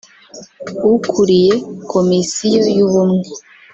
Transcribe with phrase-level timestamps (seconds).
[0.93, 1.53] ukuriye
[1.91, 3.27] Komisiyo y’Ubumwe